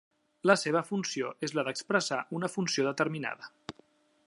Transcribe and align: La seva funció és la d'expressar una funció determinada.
La 0.51 0.53
seva 0.61 0.81
funció 0.87 1.33
és 1.47 1.53
la 1.59 1.65
d'expressar 1.67 2.19
una 2.39 2.51
funció 2.57 2.87
determinada. 2.91 3.53